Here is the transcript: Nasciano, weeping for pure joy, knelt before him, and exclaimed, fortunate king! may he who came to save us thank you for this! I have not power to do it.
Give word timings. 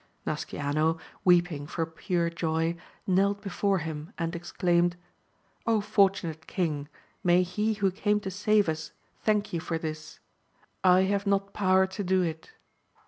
Nasciano, 0.25 0.97
weeping 1.23 1.67
for 1.67 1.85
pure 1.85 2.31
joy, 2.31 2.75
knelt 3.05 3.39
before 3.43 3.77
him, 3.77 4.13
and 4.17 4.35
exclaimed, 4.35 4.95
fortunate 5.83 6.47
king! 6.47 6.87
may 7.23 7.43
he 7.43 7.75
who 7.75 7.91
came 7.91 8.19
to 8.21 8.31
save 8.31 8.67
us 8.67 8.93
thank 9.21 9.53
you 9.53 9.59
for 9.59 9.77
this! 9.77 10.19
I 10.83 11.01
have 11.01 11.27
not 11.27 11.53
power 11.53 11.85
to 11.85 12.03
do 12.03 12.23
it. 12.23 12.49